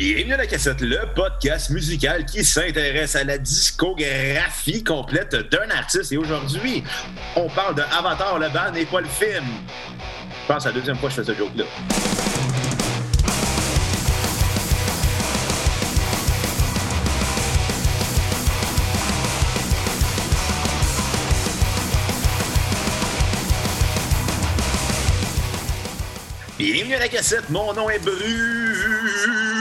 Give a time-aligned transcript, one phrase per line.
[0.00, 6.10] Bienvenue à la cassette, le podcast musical qui s'intéresse à la discographie complète d'un artiste.
[6.10, 6.82] Et aujourd'hui,
[7.36, 9.44] on parle de Avatar, le band et pas le film.
[10.48, 11.64] Je pense à la deuxième fois que je fais ce joke-là.
[26.58, 29.59] Bienvenue à la cassette, mon nom est Bruno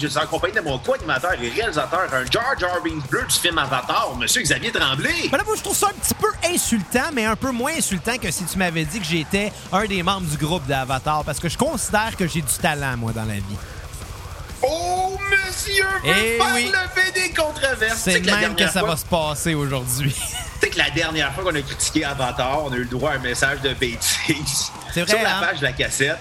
[0.00, 3.34] je suis en compagnie de mon co-animateur et réalisateur, un Jar Jar Binks bleu du
[3.34, 5.28] film Avatar, Monsieur Xavier Tremblay.
[5.30, 8.16] Ben là, moi, je trouve ça un petit peu insultant, mais un peu moins insultant
[8.18, 11.48] que si tu m'avais dit que j'étais un des membres du groupe d'Avatar, parce que
[11.48, 13.42] je considère que j'ai du talent, moi, dans la vie.
[14.62, 16.64] Oh, monsieur veut Eh faire oui.
[16.72, 17.98] lever des controverses.
[18.02, 20.14] C'est même que ça fois- va se passer aujourd'hui.
[20.60, 23.12] Tu sais que la dernière fois qu'on a critiqué Avatar, on a eu le droit
[23.12, 24.72] à un message de bêtise.
[24.92, 25.40] C'est vrai, Sur la hein?
[25.40, 26.18] page de la cassette.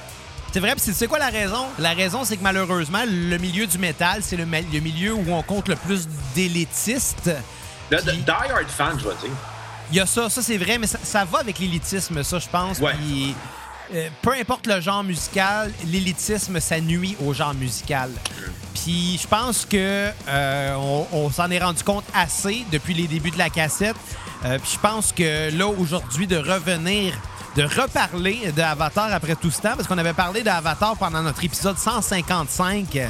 [0.52, 1.66] C'est vrai, puis c'est- c'est quoi la raison?
[1.78, 5.68] La raison, c'est que malheureusement, le milieu du métal, c'est le, milieu où on compte
[5.68, 7.30] le plus d'élitistes.
[7.92, 9.30] De Die Hard fan, je vais dire.
[9.92, 12.48] Il y a ça, ça c'est vrai, mais ça, ça va avec l'élitisme, ça, je
[12.50, 12.80] pense.
[12.80, 12.94] Ouais.
[13.94, 18.10] Euh, peu importe le genre musical, l'élitisme, ça nuit au genre musical.
[18.74, 23.32] Puis je pense que euh, on, on s'en est rendu compte assez depuis les débuts
[23.32, 23.96] de la cassette.
[24.44, 27.14] Euh, puis je pense que là, aujourd'hui, de revenir,
[27.58, 31.78] de reparler d'Avatar après tout ce temps, parce qu'on avait parlé d'Avatar pendant notre épisode
[31.78, 32.96] 155.
[32.96, 33.08] euh,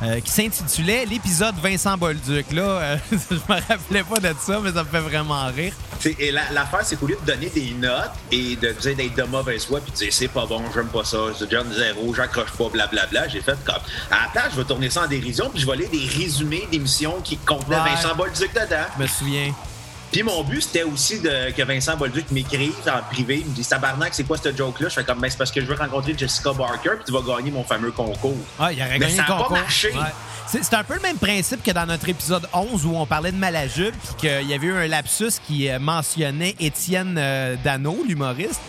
[0.00, 2.52] euh, qui s'intitulait l'épisode Vincent Bolduc.
[2.52, 5.72] Là, euh, je me rappelais pas de ça, mais ça me fait vraiment rire.
[6.20, 9.24] Et la- l'affaire, c'est qu'au lieu de donner des notes et de dire d'être de
[9.24, 12.52] mauvaise foi puis de dire c'est pas bon, j'aime pas ça, c'est John zéro, j'accroche
[12.52, 13.74] pas, blablabla, j'ai fait comme.
[14.12, 16.68] À la place, je vais tourner ça en dérision puis je vais lire des résumés
[16.70, 17.90] d'émissions qui contenaient Ouais.
[17.96, 18.84] Vincent Bolduc dedans.
[18.98, 19.52] Je me souviens.
[20.12, 23.40] Puis mon but, c'était aussi de, que Vincent Bolduc m'écrive en privé.
[23.44, 24.88] Il me dit Tabarnak, c'est quoi ce joke-là?
[24.88, 27.20] Je fais comme, ben, c'est parce que je veux rencontrer Jessica Barker puis tu vas
[27.36, 28.36] gagner mon fameux concours.
[28.58, 29.56] Ah, il aurait Mais gagné ça le a pas concours.
[29.58, 29.88] marché.
[29.92, 30.00] Ouais.
[30.46, 33.32] C'est c'est un peu le même principe que dans notre épisode 11 où on parlait
[33.32, 37.98] de Malajube, puis qu'il y avait eu un lapsus qui euh, mentionnait Étienne euh, Dano,
[38.08, 38.60] l'humoriste.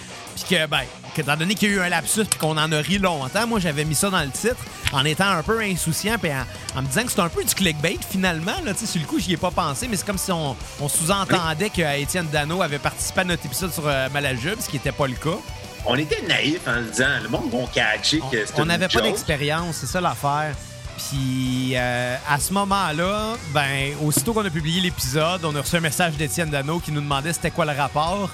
[0.46, 0.82] Puis que, ben,
[1.16, 3.48] que, étant donné qu'il y a eu un lapsus puis qu'on en a ri longtemps,
[3.48, 4.58] moi, j'avais mis ça dans le titre
[4.92, 7.54] en étant un peu insouciant puis en, en me disant que c'était un peu du
[7.54, 8.54] clickbait, finalement.
[8.64, 10.56] Là, Tu sais, sur le coup, j'y ai pas pensé, mais c'est comme si on,
[10.80, 14.70] on sous-entendait que euh, Étienne Dano avait participé à notre épisode sur euh, Malajube, ce
[14.70, 15.38] qui n'était pas le cas.
[15.86, 19.02] On était naïfs en se disant le monde vont catcher que c'était On n'avait pas
[19.02, 20.54] d'expérience, c'est ça l'affaire.
[20.98, 25.80] Puis euh, à ce moment-là, ben aussitôt qu'on a publié l'épisode, on a reçu un
[25.80, 28.30] message d'Étienne Dano qui nous demandait c'était quoi le rapport.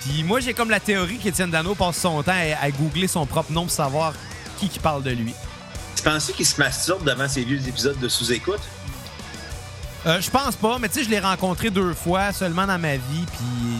[0.00, 3.26] Puis moi j'ai comme la théorie qu'Étienne Dano passe son temps à, à googler son
[3.26, 4.12] propre nom pour savoir
[4.58, 5.34] qui qui parle de lui.
[5.96, 8.60] Tu pensais qu'il se masturbe devant ces vieux épisodes de sous-écoute?
[10.06, 12.96] Euh, je pense pas, mais tu sais je l'ai rencontré deux fois seulement dans ma
[12.96, 13.78] vie, puis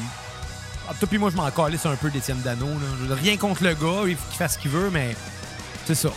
[0.88, 2.66] ah, toi puis moi je m'en calisse un peu d'Étienne Dano.
[3.08, 3.14] Là.
[3.14, 5.14] Rien contre le gars, il faut qu'il fasse ce qu'il veut, mais
[5.86, 6.10] c'est ça.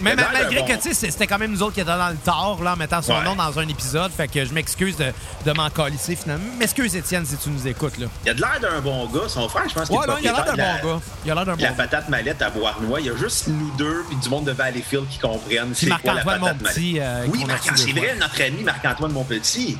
[0.00, 2.16] Mais malgré bon- que tu sais, c'était quand même nous autres qui étions dans le
[2.16, 3.24] tort là, en mettant son Ouais.
[3.24, 4.10] nom dans un épisode.
[4.12, 5.12] Fait que je m'excuse de,
[5.44, 6.44] de m'en calisser finalement.
[6.58, 8.06] M'excuse Étienne si tu nous écoutes là.
[8.24, 9.28] Il a de l'air d'un bon gars.
[9.28, 10.56] Son frère, je pense qu'il Ouais, il a l'air d'un bon
[10.96, 11.00] gars.
[11.24, 11.72] Il a l'air d'un La bon gars.
[11.72, 13.00] patate mallette à Bois-Nois.
[13.00, 15.98] Il y a juste nous deux puis du monde de Valleyfield qui comprennent c'est quoi
[16.04, 17.08] la Marc-Antoine patate Monpetit, mallette.
[17.08, 17.44] euh, oui,
[17.76, 19.78] c'est vrai, notre ami Marc-Antoine Monpetit.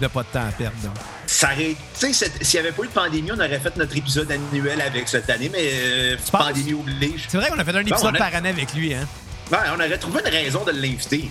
[0.00, 0.76] De pas de temps à perdre.
[0.82, 0.92] donc.
[1.26, 1.76] Ça aurait...
[1.98, 4.80] Tu sais, s'il n'y avait pas eu de pandémie, on aurait fait notre épisode annuel
[4.80, 7.26] avec cette année, mais euh, pandémie oblige.
[7.28, 9.06] C'est vrai qu'on a fait un épisode a- par année avec lui, hein.
[9.52, 11.30] Ouais, on aurait trouvé une raison de l'inviter.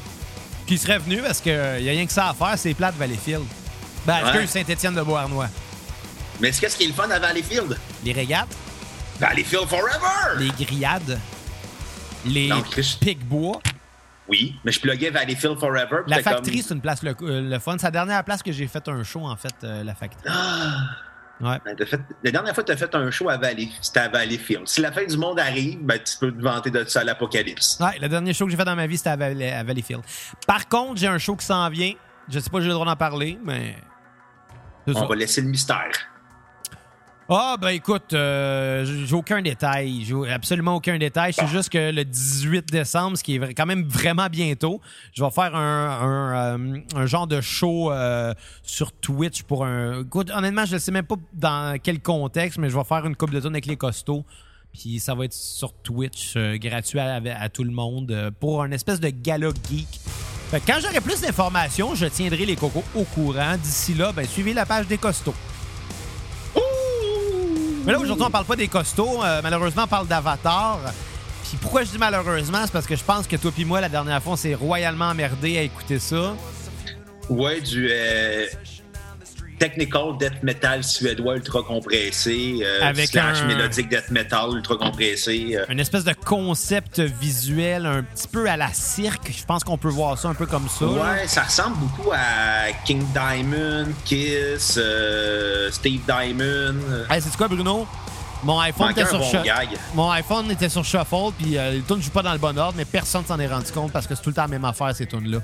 [0.66, 2.92] Puis il serait venu parce qu'il y a rien que ça à faire, c'est plat
[2.92, 3.44] de Valleyfield.
[4.06, 4.30] Ben, Ouais.
[4.30, 5.50] excuse Saint-Étienne de Beauharnois.
[6.40, 7.78] Mais est-ce qu'est-ce qui est le fun à Valleyfield?
[8.04, 8.48] Les régates,
[9.20, 10.40] Valleyfield Forever!
[10.40, 11.20] les grillades,
[12.26, 12.50] les
[13.02, 13.62] pics-bois.
[14.30, 15.98] Oui, mais je pluguais Valleyfield Forever.
[16.08, 17.76] La comme- factory, c'est une place le, euh, le fun.
[17.78, 20.24] C'est la dernière place que j'ai fait un show, en fait, euh, la factory.
[20.34, 20.78] Ah!
[21.42, 21.58] Ouais.
[21.66, 24.08] Ben, fait- La dernière fois que tu as fait un show à Valley, c'était à
[24.08, 24.68] Valleyfield.
[24.68, 27.78] Si la fin du monde arrive, ben, tu peux te vanter de ça à l'apocalypse.
[27.82, 30.04] Ouais, le dernier show que j'ai fait dans ma vie, c'était à, Valley- à Valleyfield.
[30.48, 31.94] Par contre, j'ai un show qui s'en vient.
[32.30, 33.76] Je sais pas si j'ai le droit d'en parler, mais.
[34.88, 34.94] Ça.
[35.04, 35.90] On va laisser le mystère.
[37.30, 40.04] Ah, ben écoute, euh, j'ai aucun détail.
[40.04, 41.32] J'ai absolument aucun détail.
[41.32, 44.82] C'est juste que le 18 décembre, ce qui est quand même vraiment bientôt,
[45.14, 50.02] je vais faire un, un, euh, un genre de show euh, sur Twitch pour un.
[50.02, 53.16] Écoute, honnêtement, je ne sais même pas dans quel contexte, mais je vais faire une
[53.16, 54.26] coupe de tonnes avec les costauds.
[54.74, 58.72] Puis ça va être sur Twitch, euh, gratuit à, à tout le monde, pour un
[58.72, 59.88] espèce de gala geek.
[60.52, 63.56] Fait que quand j'aurai plus d'informations, je tiendrai les cocos au courant.
[63.58, 65.36] D'ici là, ben, suivez la page des costauds.
[67.86, 69.24] Mais là, aujourd'hui, on parle pas des costauds.
[69.24, 70.80] Euh, malheureusement, on parle d'Avatar.
[71.44, 73.90] Puis pourquoi je dis malheureusement, c'est parce que je pense que toi puis moi, la
[73.90, 76.36] dernière fois, on s'est royalement emmerdé à écouter ça.
[77.30, 77.90] Ouais, du.
[77.92, 78.46] euh,
[79.58, 85.56] technical death metal suédois ultra compressé, euh, Avec slash un- mélodique death metal ultra compressé.
[85.56, 85.66] euh.
[85.70, 89.32] Une espèce de concept visuel un petit peu à la cirque.
[89.38, 90.86] Je pense qu'on peut voir ça un peu comme ça.
[90.86, 90.92] là.
[90.92, 96.76] Ouais, ça ressemble beaucoup à King Diamond, Kiss, euh, Steve Diamond.
[97.10, 97.88] Hey, c'est quoi, Bruno?
[98.44, 99.32] Mon iPhone, était sur bon.
[99.96, 102.58] Mon iPhone était sur Shuffle, puis euh, les tunes ne jouent pas dans le bon
[102.58, 104.66] ordre, mais personne s'en est rendu compte parce que c'est tout le temps la même
[104.66, 105.38] affaire, ces tunes-là.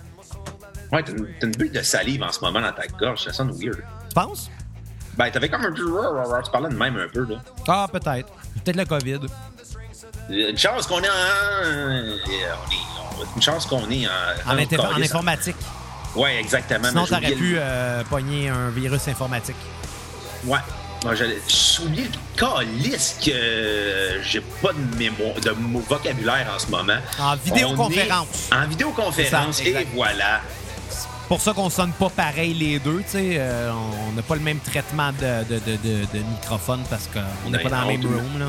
[0.92, 3.32] Ouais, t'as une, t'as une bulle de salive en ce moment dans ta gorge, ça
[3.32, 3.82] sonne weird.
[4.10, 4.50] Tu penses?
[5.18, 5.86] Ben, t'avais comme un peu.
[6.44, 7.36] Tu parlais de même un peu, là.
[7.68, 8.30] Ah, peut-être.
[8.64, 9.20] Peut-être le COVID.
[10.30, 11.66] Une chance qu'on est en.
[11.66, 12.16] euh,
[13.36, 14.12] Une chance qu'on est en.
[14.52, 14.56] En,
[14.96, 15.56] en informatique.
[16.16, 16.88] Ouais, exactement.
[16.90, 19.56] Sinon, t'aurais pu le- euh, pogner un virus informatique.
[20.46, 20.58] Ouais.
[21.04, 25.52] Moi, j'allais- j'ai oublié le calice que euh, j'ai pas de mémoire, de
[25.88, 26.98] vocabulaire en ce moment.
[27.20, 28.50] En vidéoconférence.
[28.52, 30.42] En vidéoconférence, ça, et voilà.
[31.30, 33.36] Pour ça qu'on sonne pas pareil les deux, tu sais.
[33.38, 33.72] euh,
[34.10, 37.70] on n'a pas le même traitement de, de, de, microphone parce qu'on n'est Ben pas
[37.70, 38.46] dans le même room, là.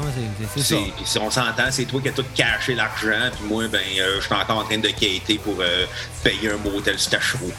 [0.56, 0.76] C'est- ça.
[1.04, 4.24] Si on s'entend, c'est toi qui as tout caché l'argent, puis moi, ben, euh, je
[4.26, 5.84] suis encore en train de quêter pour euh,
[6.24, 7.52] payer un motel Stachereau.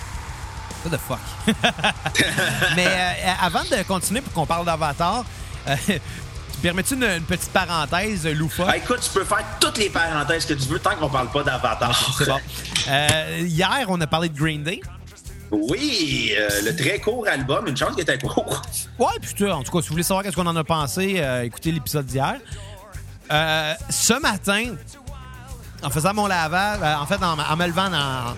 [0.84, 1.20] What the fuck?
[2.76, 5.24] Mais euh, avant de continuer pour qu'on parle d'Avatar,
[5.68, 5.76] euh,
[6.64, 8.66] permets-tu une, une petite parenthèse, loufoque?
[8.68, 11.44] Ah, écoute, tu peux faire toutes les parenthèses que tu veux tant qu'on parle pas
[11.44, 12.14] d'Avatar.
[12.18, 12.40] C'est bon.
[12.90, 14.82] Euh, hier, on a parlé de Green Day.
[15.52, 18.62] Oui, euh, le très court album, une chance qu'il était court.
[18.98, 20.64] Ouais, puis tu sais, en tout cas, si vous voulez savoir qu'est-ce qu'on en a
[20.64, 22.36] pensé, euh, écoutez l'épisode d'hier.
[23.32, 24.76] Euh, ce matin,
[25.84, 28.34] en faisant mon lavage, en fait, en, en me levant dans.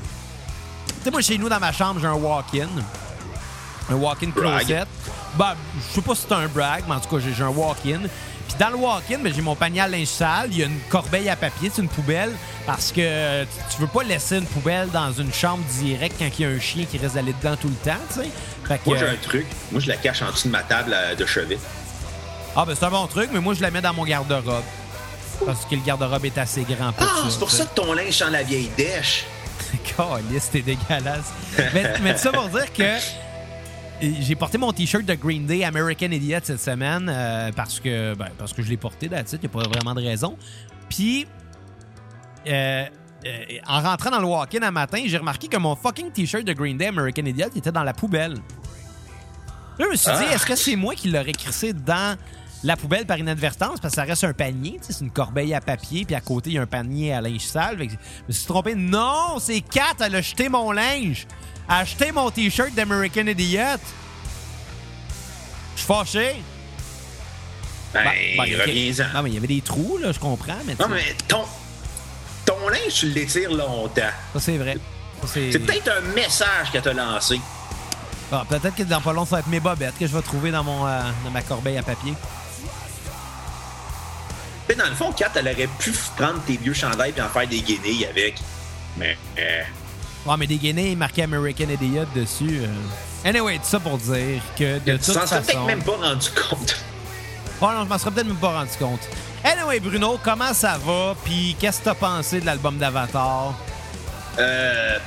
[0.88, 2.68] Tu sais, moi, chez nous, dans ma chambre, j'ai un walk-in.
[3.90, 4.86] Un walk-in closet.
[5.36, 8.02] Ben, je sais pas si c'est un brag, mais en tout cas, j'ai un walk-in.
[8.54, 10.50] Puis dans le walk-in, ben, j'ai mon panier à linge sale.
[10.52, 12.32] Il y a une corbeille à papier, c'est une poubelle.
[12.68, 16.46] Parce que tu veux pas laisser une poubelle dans une chambre directe quand il y
[16.46, 18.30] a un chien qui reste d'aller dedans tout le temps, tu sais.
[18.68, 19.48] Fait que, Moi, j'ai euh, un truc.
[19.72, 21.58] Moi, je la cache en dessous de ma table euh, de chevet.
[22.56, 24.64] Ah, ben c'est un bon truc, mais moi, je la mets dans mon garde-robe.
[25.44, 28.14] Parce que le garde-robe est assez grand pour Ah, c'est pour ça que ton linge
[28.14, 29.26] sent la vieille dèche.
[29.98, 31.34] Caliste, t'es dégueulasse.
[31.74, 32.84] mais, mais ça pour dire que
[34.02, 38.30] j'ai porté mon t-shirt de Green Day American Idiot cette semaine euh, parce que ben,
[38.38, 40.38] parce que je l'ai porté là-dessus, il n'y a pas vraiment de raison.
[40.90, 41.26] Puis
[42.48, 42.86] euh,
[43.26, 46.54] euh, en rentrant dans le walk-in un matin, j'ai remarqué que mon fucking t-shirt de
[46.54, 48.34] Green Day American Idiot était dans la poubelle.
[49.80, 50.36] Là, je me suis dit, Ah.
[50.36, 52.18] est-ce que c'est moi qui l'aurais crissé dans
[52.64, 53.80] la poubelle par inadvertance?
[53.80, 56.54] Parce que ça reste un panier, c'est une corbeille à papier, puis à côté, il
[56.54, 57.78] y a un panier à linge sale.
[57.80, 57.96] Je
[58.28, 58.76] me suis trompé.
[58.76, 61.26] Non, c'est Kat, elle a jeté mon linge.
[61.70, 63.60] Elle a jeté mon t-shirt d'American Idiot.
[65.76, 66.36] Je suis fâché.
[67.94, 69.14] Ben, Ben, ben, reviens-en.
[69.14, 71.44] Non, mais il y avait des trous, là, je comprends, mais, Non, mais ton,
[72.46, 74.02] ton linge, tu l'étires longtemps.
[74.34, 74.78] ça, c'est vrai.
[75.28, 77.40] C'est- peut-être un message qu'elle t'a lancé.
[78.32, 80.50] Ah, Peut-être que dans pas long, ça va être mes bobettes que je vais trouver
[80.52, 82.14] dans, mon, euh, dans ma corbeille à papier.
[84.68, 87.30] Tu sais, dans le fond, Kat, elle aurait pu prendre tes vieux chandails et en
[87.30, 88.36] faire des guenilles avec.
[88.98, 89.62] Mais, euh,
[90.26, 92.62] Ouais, mais des guinées marqués American Idiot dessus.
[92.64, 93.28] euh.
[93.30, 95.42] Anyway, tout ça pour dire que de tu toute façon...
[95.42, 96.76] peut-être même pas rendu compte.
[97.62, 99.02] Oh non, je m'en serais peut-être même pas rendu compte.
[99.44, 101.16] Anyway, Bruno, comment ça va?
[101.24, 103.54] Puis qu'est-ce que t'as pensé de l'album d'Avatar?
[104.40, 104.98] Euh.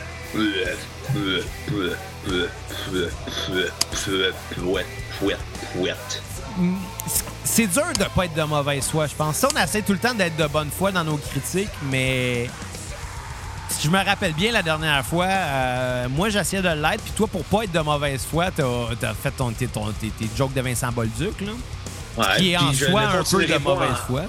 [7.45, 9.37] C'est dur de pas être de mauvaise foi, je pense.
[9.37, 12.51] Ça, on essaie tout le temps d'être de bonne foi dans nos critiques, mais
[13.79, 17.27] si je me rappelle bien la dernière fois, euh, moi j'essayais de l'être, puis toi,
[17.27, 20.55] pour pas être de mauvaise foi, t'as as fait ton, tes, ton- tes- tes jokes
[20.55, 21.53] de Vincent Bolduc, là,
[22.17, 24.23] Ouais, qui est en soi un peu de mauvaise en- foi.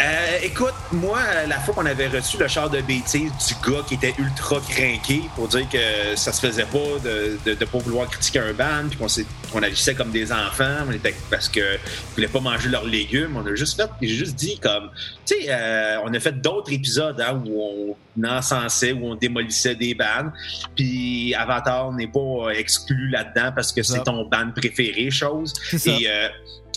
[0.00, 3.94] Euh, écoute, moi, la fois qu'on avait reçu le char de bêtises du gars qui
[3.94, 7.78] était ultra craqué pour dire que ça se faisait pas de ne de, de pas
[7.78, 9.08] vouloir critiquer un band, puis qu'on
[9.50, 11.78] qu'on agissait comme des enfants, on était parce que
[12.14, 14.90] voulaient pas manger leurs légumes, on a juste fait, j'ai juste dit comme,
[15.26, 19.74] tu sais, euh, on a fait d'autres épisodes hein, où on encensait, où on démolissait
[19.74, 20.30] des bands,
[20.76, 25.54] puis Avatar n'est pas exclu là-dedans parce que c'est ton band préféré, chose.
[25.70, 25.90] C'est ça.
[25.90, 26.28] Et euh,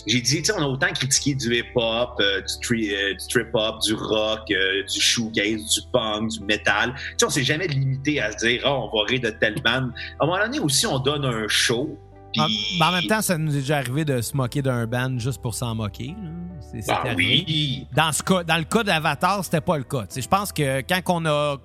[0.06, 3.26] j'ai dit, tu sais, on a autant critiqué du hip-hop, euh, du, tri- euh, du
[3.28, 6.94] trip-hop, du rock, euh, du shoegaze, du punk, du metal.
[6.94, 9.54] Tu sais, on s'est jamais limité à se dire, oh, on va rire de telle
[9.64, 9.90] band.
[10.20, 11.98] À un moment donné aussi, on donne un show.
[12.38, 14.86] En, puis- ben, en même temps, ça nous est déjà arrivé de se moquer d'un
[14.86, 16.14] band juste pour s'en moquer.
[16.70, 17.44] C'est- c'est Ah arrivé.
[17.46, 17.86] oui!
[17.94, 20.04] Dans, ce cas, dans le cas d'Avatar, c'était pas le cas.
[20.16, 21.56] Je pense que quand on a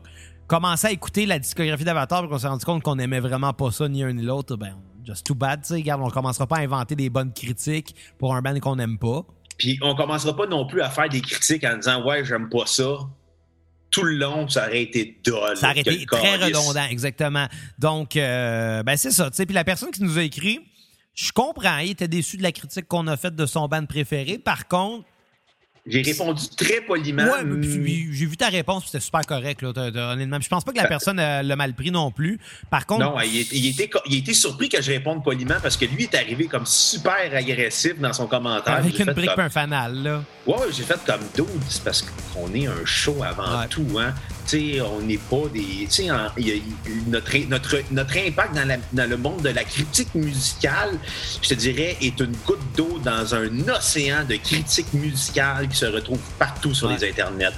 [0.47, 3.71] commencé à écouter la discographie d'Avatar et qu'on s'est rendu compte qu'on aimait vraiment pas
[3.71, 4.75] ça ni un ni l'autre, ben,
[5.07, 5.61] just too bad.
[5.61, 5.75] tu sais.
[5.75, 9.25] Regarde, on commencera pas à inventer des bonnes critiques pour un band qu'on n'aime pas.
[9.57, 12.65] Puis on commencera pas non plus à faire des critiques en disant, ouais, j'aime pas
[12.65, 12.97] ça.
[13.89, 15.57] tout le long, ça aurait été dole.
[15.57, 17.47] Ça aurait été très redondant, exactement.
[17.79, 19.31] Donc, euh, ben c'est ça.
[19.31, 20.59] Puis la personne qui nous a écrit,
[21.13, 24.37] je comprends, il était déçu de la critique qu'on a faite de son band préféré.
[24.37, 25.05] Par contre,
[25.87, 27.23] j'ai répondu très poliment.
[27.23, 27.43] Ouais,
[28.11, 29.71] j'ai vu ta réponse, c'était super correct, là,
[30.11, 30.39] honnêtement.
[30.41, 32.39] Je pense pas que la personne euh, l'a mal pris non plus.
[32.69, 33.05] Par contre.
[33.05, 36.45] Non, il, était, il était surpris que je réponde poliment parce que lui est arrivé
[36.45, 38.75] comme super agressif dans son commentaire.
[38.75, 40.23] Avec une brique un fanal, là.
[40.45, 44.13] Ouais, j'ai fait comme d'autres, c'est parce qu'on est un show avant tout, hein
[44.55, 45.87] on n'est pas des.
[47.07, 48.55] notre, notre, notre impact
[48.93, 50.97] dans, le monde de la critique musicale,
[51.41, 55.85] je te dirais, est une goutte d'eau dans un océan de critiques musicales qui se
[55.85, 57.53] retrouve partout sur les internets.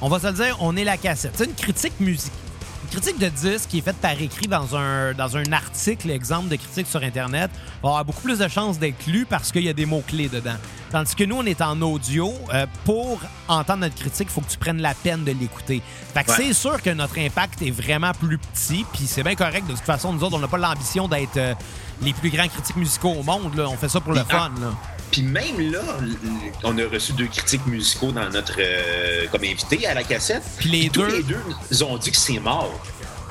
[0.00, 1.32] On va se le dire, on est la cassette.
[1.34, 2.47] C'est une critique musicale
[2.90, 6.56] critique de disque qui est faite par écrit dans un, dans un article, exemple de
[6.56, 7.50] critique sur Internet,
[7.82, 10.56] va avoir beaucoup plus de chances d'être lu parce qu'il y a des mots-clés dedans.
[10.90, 12.32] Tandis que nous, on est en audio.
[12.54, 15.82] Euh, pour entendre notre critique, il faut que tu prennes la peine de l'écouter.
[16.14, 19.66] Fait que c'est sûr que notre impact est vraiment plus petit, puis c'est bien correct.
[19.66, 21.54] De toute façon, nous autres, on n'a pas l'ambition d'être euh,
[22.02, 23.54] les plus grands critiques musicaux au monde.
[23.54, 23.68] Là.
[23.68, 24.50] On fait ça pour le fun.
[24.60, 24.72] Là.
[25.10, 25.80] Puis même là,
[26.64, 30.42] on a reçu deux critiques musicaux dans notre euh, comme invité à la cassette.
[30.58, 32.78] Puis les deux, tous les deux, ils ont dit que c'est mort.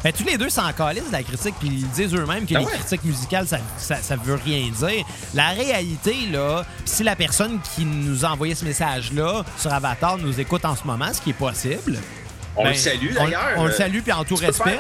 [0.04, 2.60] Ben, tous les deux s'en calissent de la critique, puis ils disent eux-mêmes que ben
[2.60, 5.06] les critiques musicales, ça, ça, veut rien dire.
[5.34, 10.40] La réalité, là, si la personne qui nous a envoyé ce message-là sur Avatar nous
[10.40, 11.98] écoute en ce moment, ce qui est possible.
[12.56, 13.54] On le ben, salue d'ailleurs.
[13.58, 14.78] On, le salue, puis en tout respect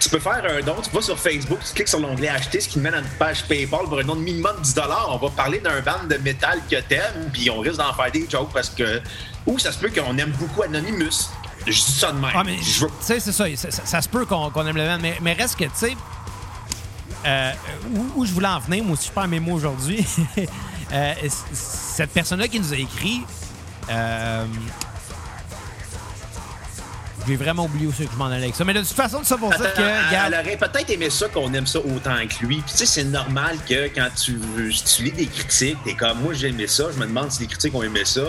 [0.00, 2.68] tu peux faire un don, tu vas sur Facebook, tu cliques sur l'onglet acheter, ce
[2.68, 4.74] qui te mène à une page PayPal pour un don de minimum 10
[5.08, 8.28] On va parler d'un band de métal que t'aimes, puis on risque d'en faire des
[8.28, 9.00] jokes parce que.
[9.46, 11.30] Ou ça se peut qu'on aime beaucoup Anonymous.
[11.66, 12.30] Je dis ça de même.
[12.34, 15.32] Ah, mais, tu sais, c'est ça, ça, se peut qu'on aime le band, mais, mais
[15.32, 15.96] reste que, tu sais.
[17.26, 17.52] Euh,
[18.14, 20.06] où, je voulais en venir, moi aussi je perds mes mots aujourd'hui.
[20.92, 21.14] euh,
[21.52, 23.22] cette personne-là qui nous a écrit,
[23.90, 24.44] euh,
[27.28, 28.64] j'ai vraiment oublié aussi que je m'en allais avec ça.
[28.64, 29.82] Mais de toute façon, ça pour dire que.
[29.82, 32.56] Elle aurait peut-être aimé ça qu'on aime ça autant que lui.
[32.56, 34.40] Puis tu sais, c'est normal que quand tu,
[34.96, 37.48] tu lis des critiques, t'es comme moi j'ai aimé ça, je me demande si les
[37.48, 38.22] critiques ont aimé ça.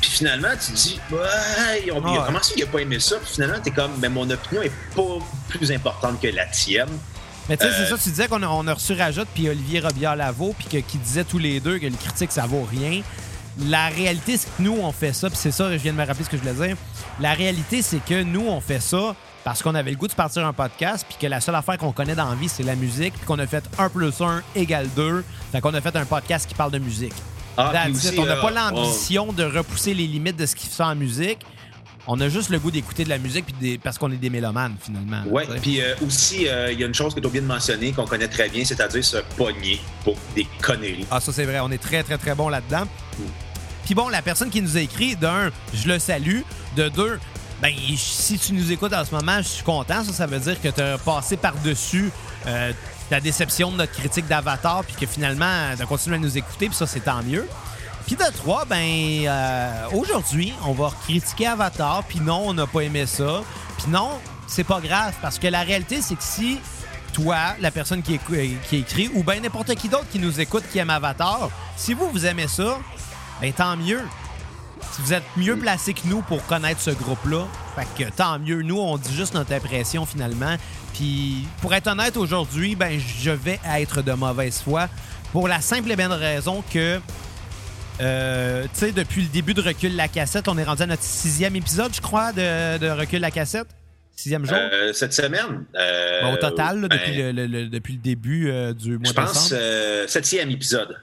[0.00, 3.16] Puis finalement, tu te dis, ouais, on, ah comment ça qu'il a pas aimé ça?
[3.16, 6.88] Puis finalement, t'es comme, mais mon opinion est pas plus importante que la tienne.
[7.48, 9.48] Mais tu sais, c'est euh, ça, tu disais qu'on a, on a reçu Rajotte puis
[9.48, 13.02] Olivier Robillard-Lavaux, puis qui disaient tous les deux que les critiques, ça vaut rien.
[13.58, 16.06] La réalité, c'est que nous, on fait ça, puis c'est ça, je viens de me
[16.06, 16.76] rappeler ce que je voulais dire.
[17.20, 20.46] La réalité, c'est que nous, on fait ça parce qu'on avait le goût de partir
[20.46, 23.14] un podcast, puis que la seule affaire qu'on connaît dans la vie, c'est la musique,
[23.14, 25.24] puis qu'on a fait 1 plus 1 égale 2.
[25.50, 27.14] Fait qu'on a fait un podcast qui parle de musique.
[27.56, 27.72] Ah,
[28.16, 30.94] on n'a pas euh, l'ambition de repousser les limites de ce qui se fait en
[30.94, 31.40] musique.
[32.06, 34.74] On a juste le goût d'écouter de la musique puis parce qu'on est des mélomanes,
[34.80, 35.22] finalement.
[35.26, 37.46] Oui, puis euh, aussi, euh, il y a une chose que tu as oublié de
[37.46, 41.06] mentionner, qu'on connaît très bien, c'est-à-dire se pogner pour des conneries.
[41.10, 41.60] Ah, ça, c'est vrai.
[41.60, 42.84] On est très, très, très bon là-dedans.
[42.84, 43.22] Mm.
[43.84, 46.40] Puis bon, la personne qui nous a écrit, d'un, je le salue.
[46.76, 47.18] De deux,
[47.60, 50.02] ben, si tu nous écoutes en ce moment, je suis content.
[50.04, 52.10] Ça, ça veut dire que tu as passé par-dessus
[52.46, 52.72] euh,
[53.10, 56.66] la déception de notre critique d'Avatar, puis que finalement, tu as continué à nous écouter,
[56.66, 57.46] puis ça, c'est tant mieux.
[58.06, 58.78] Puis de trois, ben,
[59.26, 63.42] euh, aujourd'hui, on va critiquer Avatar, puis non, on n'a pas aimé ça.
[63.78, 64.10] Puis non,
[64.46, 66.58] c'est pas grave, parce que la réalité, c'est que si
[67.12, 68.18] toi, la personne qui,
[68.68, 72.08] qui écrit, ou bien n'importe qui d'autre qui nous écoute qui aime Avatar, si vous,
[72.10, 72.78] vous aimez ça,
[73.40, 74.00] ben tant mieux.
[74.92, 78.62] Si vous êtes mieux placé que nous pour connaître ce groupe-là, fait que tant mieux.
[78.62, 80.56] Nous, on dit juste notre impression finalement.
[80.92, 84.88] Puis, pour être honnête, aujourd'hui, ben je vais être de mauvaise foi
[85.32, 87.00] pour la simple et bonne raison que,
[88.02, 91.02] euh, tu sais, depuis le début de Recul la cassette, on est rendu à notre
[91.02, 93.68] sixième épisode, je crois, de, Recul la cassette.
[94.16, 94.56] Sixième jour?
[94.56, 95.64] Euh, cette semaine.
[95.74, 99.32] Euh, au total, depuis, ben, le, depuis, le, début du mois de décembre.
[99.34, 101.00] Je pense septième épisode.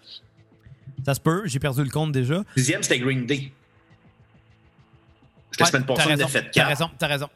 [1.06, 2.44] Ça se peut, j'ai perdu le compte déjà.
[2.56, 3.52] Dixième, c'était Green Day.
[5.52, 7.30] C'était la semaine passée, on a fait T'as raison, t'as raison.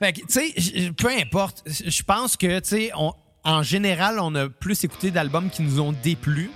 [0.00, 1.62] Fait que, tu sais, peu importe.
[1.66, 5.92] Je pense que, tu sais, en général, on a plus écouté d'albums qui nous ont
[5.92, 6.50] déplu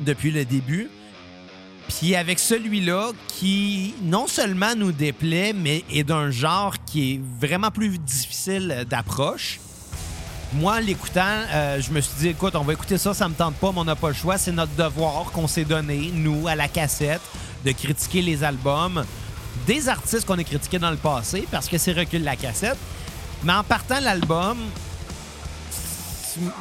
[0.00, 0.88] depuis le début.
[1.88, 7.70] Puis avec celui-là, qui non seulement nous déplaît, mais est d'un genre qui est vraiment
[7.70, 9.60] plus difficile d'approche
[10.54, 11.20] moi, l'écoutant,
[11.52, 13.80] euh, je me suis dit, écoute, on va écouter ça, ça me tente pas, mais
[13.80, 14.38] on n'a pas le choix.
[14.38, 17.20] C'est notre devoir qu'on s'est donné, nous, à la cassette,
[17.64, 19.04] de critiquer les albums
[19.66, 22.78] des artistes qu'on a critiqués dans le passé, parce que c'est recul la cassette.
[23.44, 24.56] Mais en partant l'album,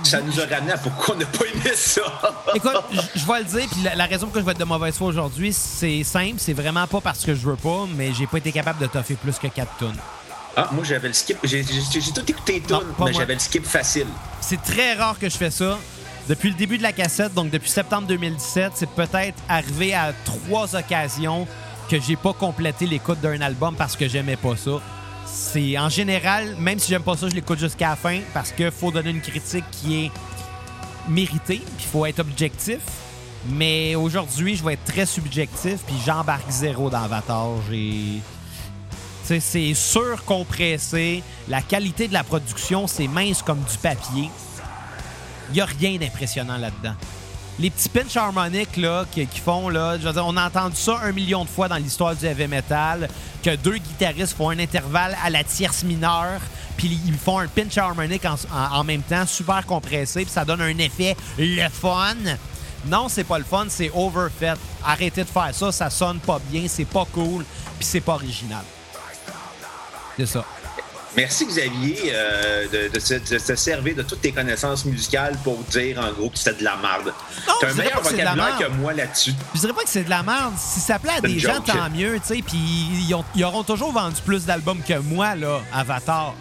[0.04, 2.02] ça nous a ramené à pourquoi on n'a pas aimé ça.
[2.54, 2.72] Écoute,
[3.16, 5.08] je vais le dire, puis la, raison pour laquelle je vais être de mauvaise foi
[5.08, 8.52] aujourd'hui, c'est simple, c'est vraiment pas parce que je veux pas, mais j'ai pas été
[8.52, 9.98] capable de toffer plus que 4 tonnes.
[10.56, 11.38] Ah, moi, j'avais le skip.
[11.44, 14.08] J'ai tout écouté tout, mais j'avais le skip facile.
[14.42, 15.78] C'est très rare que je fais ça.
[16.28, 20.76] Depuis le début de la cassette, donc depuis septembre 2017, c'est peut-être arrivé à trois
[20.76, 21.48] occasions
[21.90, 24.82] que j'ai pas complété l'écoute d'un album parce que j'aimais pas ça.
[25.28, 28.72] C'est en général, même si j'aime pas ça, je l'écoute jusqu'à la fin parce qu'il
[28.72, 30.12] faut donner une critique qui est
[31.08, 32.80] méritée, puis il faut être objectif.
[33.50, 37.50] Mais aujourd'hui, je vais être très subjectif, puis j'embarque zéro dans Avatar.
[39.24, 41.24] C'est surcompressé.
[41.48, 44.30] La qualité de la production, c'est mince comme du papier.
[45.50, 46.96] Il n'y a rien d'impressionnant là-dedans.
[47.60, 51.44] Les petits pinch harmoniques là, qui, font, là, je on a entendu ça un million
[51.44, 53.10] de fois dans l'histoire du heavy metal,
[53.44, 56.40] que deux guitaristes font un intervalle à la tierce mineure,
[56.78, 60.78] puis ils font un pinch harmonique en même temps, super compressé, puis ça donne un
[60.78, 62.16] effet le fun.
[62.86, 64.54] Non, c'est pas le fun, c'est overfait.
[64.86, 67.44] Arrêtez de faire ça, ça sonne pas bien, c'est pas cool,
[67.80, 68.64] puis c'est pas original.
[70.16, 70.46] C'est ça.
[71.16, 75.58] Merci Xavier euh, de, de se, de se servir de toutes tes connaissances musicales pour
[75.72, 77.14] dire en gros que c'était de la merde.
[77.60, 79.34] T'as un meilleur c'est vocabulaire que moi là-dessus.
[79.56, 80.54] Je dirais pas que c'est de la merde.
[80.58, 81.66] Si ça plaît à C'est des gens, joke.
[81.66, 82.42] tant mieux, tu sais.
[82.46, 86.34] Puis ils, ils auront toujours vendu plus d'albums que moi, là, Avatar.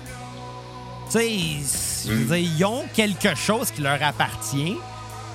[1.10, 2.24] Tu sais, Mm.
[2.26, 4.76] dire, ils ont quelque chose qui leur appartient.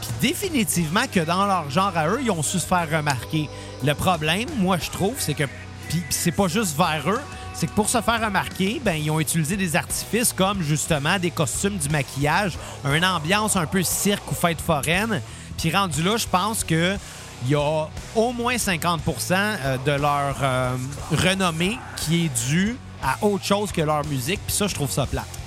[0.02, 3.50] Puis définitivement que dans leur genre à eux, ils ont su se faire remarquer.
[3.84, 5.44] Le problème, moi, je trouve, c'est que.
[5.90, 7.20] Puis c'est pas juste vers eux.
[7.62, 11.30] C'est que pour se faire remarquer, ben, ils ont utilisé des artifices comme justement des
[11.30, 15.22] costumes, du maquillage, une ambiance un peu cirque ou fête foraine.
[15.60, 16.96] Puis rendu là, je pense que
[17.44, 18.98] il y a au moins 50%
[19.32, 20.76] euh, de leur euh,
[21.12, 24.40] renommée qui est due à autre chose que leur musique.
[24.48, 25.41] Puis ça, je trouve ça plate.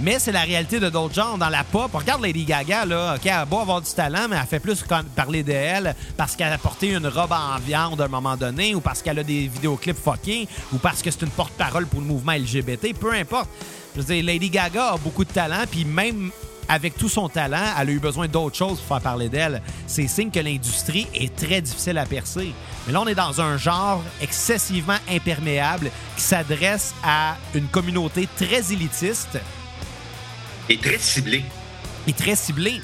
[0.00, 1.38] Mais c'est la réalité de d'autres genres.
[1.38, 3.14] Dans la pop, regarde Lady Gaga, là.
[3.16, 4.84] OK, elle a beau avoir du talent, mais elle fait plus
[5.14, 8.80] parler d'elle parce qu'elle a porté une robe en viande à un moment donné, ou
[8.80, 12.32] parce qu'elle a des vidéoclips fuckés, ou parce que c'est une porte-parole pour le mouvement
[12.32, 12.94] LGBT.
[12.98, 13.48] Peu importe.
[13.94, 16.30] Je veux dire, Lady Gaga a beaucoup de talent, puis même
[16.68, 19.60] avec tout son talent, elle a eu besoin d'autres choses pour faire parler d'elle.
[19.86, 22.54] C'est signe que l'industrie est très difficile à percer.
[22.86, 28.72] Mais là, on est dans un genre excessivement imperméable qui s'adresse à une communauté très
[28.72, 29.38] élitiste
[30.68, 31.44] Et très ciblé.
[32.06, 32.80] et très ciblé.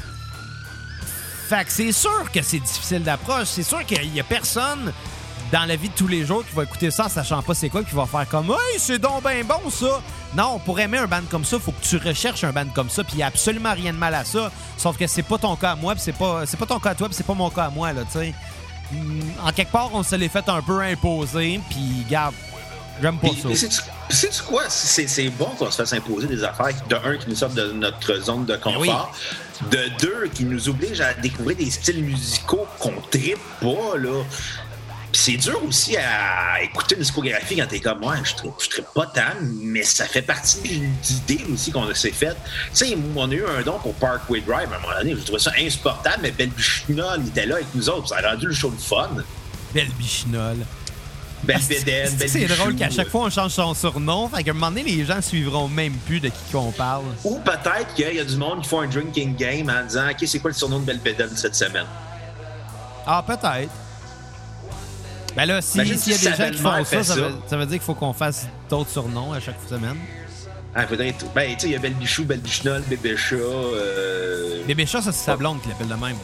[1.49, 3.47] Fait que c'est sûr que c'est difficile d'approche.
[3.49, 4.92] C'est sûr qu'il y a personne
[5.50, 7.70] dans la vie de tous les jours qui va écouter ça en sachant pas c'est
[7.70, 10.02] quoi, qui va faire comme Hey, c'est donc ben bon ça!
[10.34, 13.02] Non, pour aimer un band comme ça, faut que tu recherches un band comme ça,
[13.02, 14.52] puis il a absolument rien de mal à ça.
[14.76, 16.91] Sauf que c'est pas ton cas à moi, puis c'est pas, c'est pas ton cas
[16.91, 18.19] à toi, puis c'est pas mon cas à moi, là, tu.
[18.93, 22.34] Hum, En quelque part, on se l'est fait un peu imposer, puis garde,
[23.00, 23.49] j'aime pas ça.
[24.11, 24.63] sais-tu quoi?
[24.69, 27.73] C'est c'est bon qu'on se fasse imposer des affaires, de un, qui nous sortent de
[27.73, 29.15] notre zone de confort,
[29.71, 34.25] de deux, qui nous obligent à découvrir des styles musicaux qu'on tripe pas, là.
[35.11, 38.87] C'est dur aussi à écouter une discographie quand t'es comme moi, je tripe, je tripe
[38.95, 42.37] pas tant, mais ça fait partie de l'idée aussi qu'on s'est faite.
[42.75, 45.25] Tu sais, on a eu un don pour Parkway Drive à un moment donné, je
[45.25, 48.52] trouvais ça insupportable, mais Ben Bichinol, était là avec nous autres, ça a rendu le
[48.52, 49.08] show de fun.
[49.75, 50.65] Belle bichinole.
[51.42, 52.78] Beden, Ben C'est drôle Bichou.
[52.78, 55.68] qu'à chaque fois on change son surnom, fait qu'à un moment donné, les gens suivront
[55.68, 57.04] même plus de qui qu'on parle.
[57.24, 60.16] Ou peut-être qu'il y a du monde qui font un drinking game en disant OK,
[60.26, 61.86] c'est quoi le surnom de Belbeden cette semaine?
[63.06, 63.70] Ah, peut-être.
[65.36, 67.20] Ben là, si- Imagine s'il y a si des gens qui font ça, ça ça.
[67.20, 69.96] veut, ça veut dire qu'il faut qu'on fasse d'autres surnoms à chaque semaine.
[70.74, 71.24] Ah, faudrait être.
[71.34, 73.36] Ben, tu sais, il y a Belbichou, Belbichnol, Bébé Chat.
[73.36, 74.64] Euh...
[74.66, 76.16] Bébé chat, ça, c'est sa blonde qui l'appelle de même.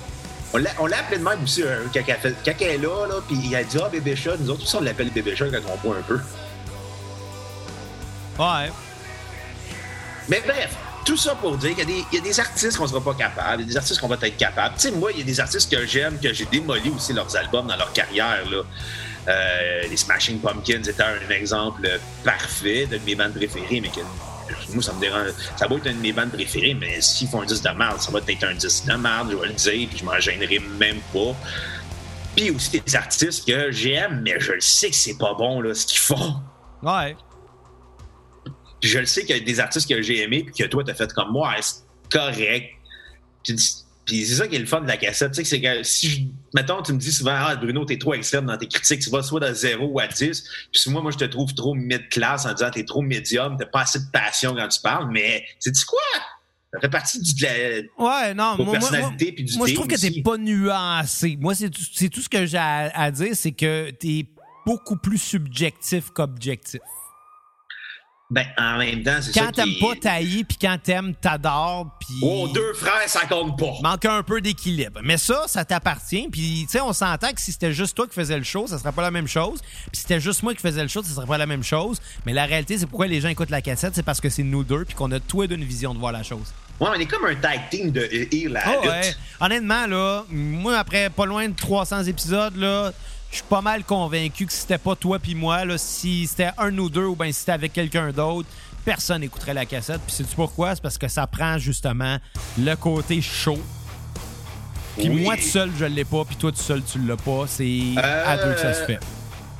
[0.55, 3.15] On l'a appelé de même aussi euh, quand, elle fait- quand elle est là, là
[3.27, 5.59] puis il a dit Ah, Bébé Chat, nous autres aussi, on l'appelle Bébé Chat quand
[5.73, 6.21] on boit un peu.
[8.39, 8.71] Ouais.
[10.29, 12.77] Mais bref, tout ça pour dire qu'il y, a des- il y a des artistes
[12.79, 14.75] qu'on sera pas capable, il y a des artistes qu'on va être capable.
[14.77, 17.35] Tu sais, moi, il y a des artistes que j'aime, que j'ai démoli aussi leurs
[17.37, 18.49] albums dans leur carrière.
[18.51, 18.63] Là.
[19.27, 21.89] Euh, les Smashing Pumpkins étaient un exemple
[22.25, 24.01] parfait de mes bandes préférées, mais que
[24.73, 25.31] moi, ça me dérange.
[25.57, 28.01] Ça va être une de mes bandes préférées, mais s'ils font un disque de merde,
[28.01, 30.59] ça va être un disque de merde, je vais le dire, puis je m'en gênerai
[30.59, 31.35] même pas.
[32.37, 35.75] Puis aussi des artistes que j'aime, mais je le sais que c'est pas bon, là,
[35.75, 36.37] ce qu'ils font.
[36.83, 37.17] Ouais.
[38.81, 40.83] Puis je le sais qu'il y a des artistes que j'ai aimés, puis que toi,
[40.85, 42.71] t'as fait comme moi, c'est correct?
[43.45, 45.33] Puis, puis c'est ça qui est le fun de la cassette.
[45.33, 46.21] Tu sais, c'est que si, je,
[46.55, 49.23] mettons, tu me dis souvent, ah, Bruno, t'es trop extrême dans tes critiques, tu vas
[49.23, 50.43] soit de 0 ou à 10.
[50.73, 53.67] Puis si moi, moi, je te trouve trop mid-class en disant, t'es trop médium, t'as
[53.67, 56.01] pas assez de passion quand tu parles, mais c'est tu quoi?
[56.73, 59.87] Ça fait partie du, de la Ouais, non, moi, personnalités puis du moi, je trouve
[59.87, 61.39] que t'es pas nuancé.
[61.41, 64.27] Moi, c'est tout, tout ce que j'ai à, à dire, c'est que t'es
[64.67, 66.81] beaucoup plus subjectif qu'objectif.
[68.35, 72.19] Ben, en même temps, c'est ça Quand t'aimes pas, t'haïs, puis quand t'aimes, t'adores, puis...
[72.21, 73.75] Oh, deux frères, ça compte pas.
[73.81, 74.99] manque un peu d'équilibre.
[75.05, 76.27] Mais ça, ça t'appartient.
[76.33, 78.77] Puis, tu sais, on s'entend que si c'était juste toi qui faisais le show, ça
[78.79, 79.61] serait pas la même chose.
[79.63, 82.01] Puis, si c'était juste moi qui faisais le show, ça serait pas la même chose.
[82.27, 84.65] Mais la réalité, c'est pourquoi les gens écoutent la cassette, c'est parce que c'est nous
[84.65, 86.53] deux, puis qu'on a tous deux une vision de voir la chose.
[86.81, 88.01] Ouais, on est comme un tag team de
[88.33, 88.91] Heal la Oh, lutte.
[88.91, 89.15] ouais.
[89.39, 92.91] Honnêtement, là, moi, après pas loin de 300 épisodes, là,
[93.35, 96.51] je suis pas mal convaincu que si c'était pas toi puis moi, là, si c'était
[96.57, 98.49] un ou deux ou bien si c'était avec quelqu'un d'autre,
[98.85, 100.01] personne n'écouterait la cassette.
[100.07, 100.75] Puis sais-tu pourquoi?
[100.77, 102.19] C'est parce que ça prend justement
[102.57, 103.59] le côté chaud.
[104.97, 105.23] Puis Oui.
[105.25, 107.47] moi tout seul, je l'ai pas, puis toi tout seul, tu l'as pas.
[107.49, 109.01] C'est à deux que ça se fait.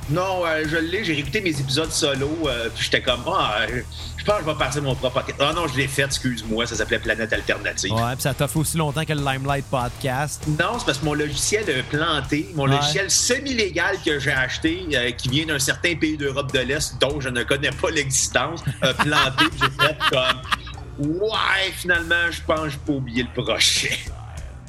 [0.09, 1.03] Non, euh, je l'ai.
[1.03, 3.81] J'ai réécouté mes épisodes solo, euh, puis j'étais comme, ah, euh,
[4.17, 5.39] je pense que je vais passer mon propre podcast.
[5.41, 7.91] Ah non, je l'ai fait, excuse-moi, ça s'appelait Planète Alternative.
[7.91, 10.43] Ouais, puis ça t'a fait aussi longtemps que le Limelight Podcast.
[10.47, 12.49] Non, c'est parce que mon logiciel a planté.
[12.53, 12.75] Mon Ouais.
[12.75, 17.19] logiciel semi-légal que j'ai acheté, euh, qui vient d'un certain pays d'Europe de l'Est dont
[17.19, 19.45] je ne connais pas l'existence, a planté.
[19.59, 23.89] j'ai fait comme, ouais, finalement, je pense que je peux oublier le prochain.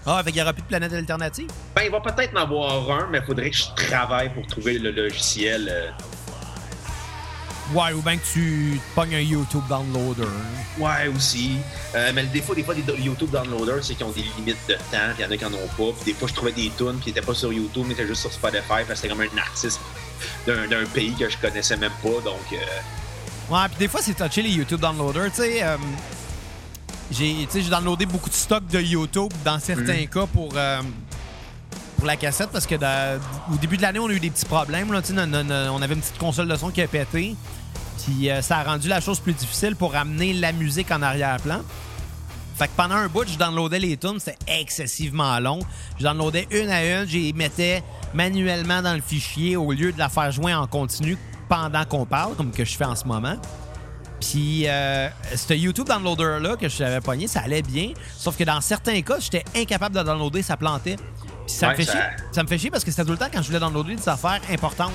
[0.07, 1.49] Ah, fait qu'il y aura plus de planète alternative?
[1.75, 4.79] Ben, il va peut-être en avoir un, mais il faudrait que je travaille pour trouver
[4.79, 5.69] le logiciel.
[5.71, 5.91] euh.
[7.75, 10.29] Ouais, ou bien que tu te pognes un YouTube downloader.
[10.79, 11.57] Ouais, aussi.
[11.97, 14.57] Euh, mais le défaut des fois des do- YouTube downloaders, c'est qu'ils ont des limites
[14.69, 15.93] de temps, puis il y en a qui en ont pas.
[16.01, 18.21] Puis des fois, je trouvais des tunes qui n'étaient pas sur YouTube, mais étaient juste
[18.21, 19.81] sur Spotify, parce que c'était comme un artiste
[20.47, 22.21] d'un d'un pays que je connaissais même pas.
[22.25, 22.57] Donc, euh,
[23.53, 25.31] Ouais, puis des fois, c'est touché les YouTube downloaders.
[25.33, 25.77] Tu sais, euh,
[27.11, 30.07] j'ai downloadé beaucoup de stock de YouTube dans certains Mhm.
[30.09, 30.81] cas pour, euh,
[31.97, 33.19] pour la cassette parce que dans-
[33.53, 34.93] au début de l'année, on a eu des petits problèmes.
[34.93, 35.01] Là,
[35.73, 37.35] on avait une petite console de son qui a pété.
[38.05, 41.61] Puis euh, ça a rendu la chose plus difficile pour amener la musique en arrière-plan.
[42.57, 45.59] Fait que pendant un bout, je downloadais les tunes, c'était excessivement long.
[45.99, 47.83] Je downloadais une à une, j'y mettais
[48.15, 52.35] manuellement dans le fichier au lieu de la faire jouer en continu pendant qu'on parle,
[52.35, 53.37] comme que je fais en ce moment.
[54.21, 57.91] Puis, euh, ce YouTube downloader-là que je t'avais pogné, ça allait bien.
[58.17, 60.97] Sauf que dans certains cas, j'étais incapable de downloader, ça plantait.
[60.97, 62.01] Puis ça, me fait ça- chier.
[62.33, 64.09] ça me fait chier parce que c'était tout le temps quand je voulais downloader des
[64.09, 64.93] affaires importantes.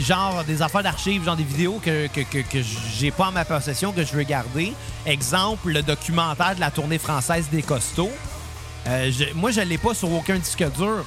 [0.00, 2.58] Genre des affaires d'archives, genre des vidéos que, que, que, que
[2.96, 4.72] j'ai pas en ma possession, que je veux garder.
[5.04, 8.12] Exemple, le documentaire de la tournée française des costauds.
[8.86, 11.04] Euh, je- moi, je l'ai pas sur aucun disque dur.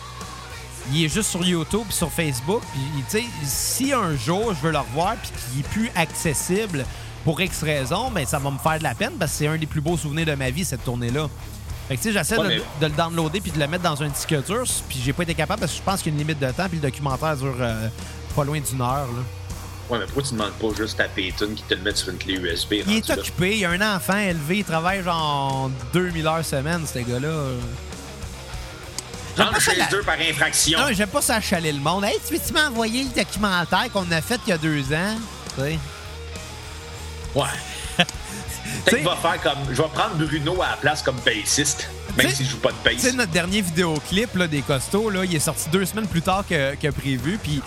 [0.91, 2.61] Il est juste sur YouTube et sur Facebook.
[2.73, 6.85] Puis, tu sais, si un jour je veux le revoir puis qu'il est plus accessible
[7.25, 9.57] pour X raison, ben ça va me faire de la peine parce que c'est un
[9.57, 11.27] des plus beaux souvenirs de ma vie, cette tournée-là.
[11.89, 13.83] Fait que, tu sais, j'essaie Ouais, de, mais- de le downloader puis de le mettre
[13.83, 16.15] dans un disque dur, puis j'ai pas été capable parce que je pense qu'il y
[16.15, 17.87] a une limite de temps puis le documentaire dure euh,
[18.35, 19.07] pas loin d'une heure.
[19.07, 19.23] Là.
[19.89, 22.17] ouais, mais pourquoi tu demandes pas juste ta pétune qui te le met sur une
[22.17, 22.73] clé USB?
[22.87, 26.85] Il est occupé, il y a un enfant élevé, il travaille genre 2000 heures semaine,
[26.85, 27.29] ce gars-là.
[29.37, 30.79] Rentre pas ça, chez eux par infraction.
[30.79, 32.03] Non, j'aime pas ça chaler le monde.
[32.05, 35.15] Hey, tu veux-tu m'envoyer le documentaire qu'on a fait il y a deux ans?
[35.55, 35.79] Tu sais?
[37.35, 37.45] Ouais.
[38.85, 39.59] Peut-être va faire comme.
[39.69, 42.99] Je vais prendre Bruno à la place comme bassiste, même s'il joue pas de Tu
[42.99, 43.15] sais, bass.
[43.15, 46.75] notre dernier vidéoclip là, des costauds, là, il est sorti deux semaines plus tard que,
[46.75, 47.37] que prévu.
[47.41, 47.61] Puis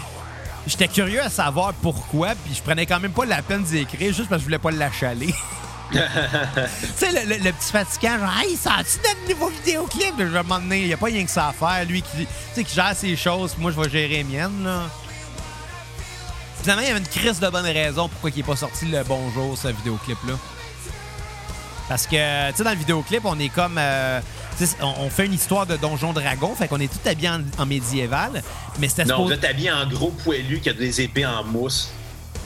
[0.67, 2.31] j'étais curieux à savoir pourquoi.
[2.45, 4.59] Puis je prenais quand même pas la peine d'y écrire juste parce que je voulais
[4.59, 5.35] pas l'achaler.
[5.93, 5.99] tu
[6.97, 10.15] sais, le, le- le petit fatigant, genre, hey, sens-tu notre nouveau vidéoclip?
[10.19, 11.85] Je vais m'emmener, il y a pas rien que ça à faire.
[11.87, 14.65] Lui qui, qui gère ses choses, puis moi, je vais gérer les miennes.
[14.65, 14.83] Là.
[16.63, 19.03] Finalement, il y avait une crise de bonne raison pourquoi il n'est pas sorti le
[19.05, 20.35] bonjour, ce vidéoclip-là.
[21.89, 23.77] Parce que, tu sais, dans le vidéoclip, on est comme.
[23.79, 24.21] euh,
[24.83, 27.67] on, on fait une histoire de Donjon Dragon, fait qu'on est tout habillé en, en
[27.67, 28.43] médiéval.
[28.79, 31.91] Mais c'était Non, supposé- êtes habillé en gros poilu qui a des épées en mousse.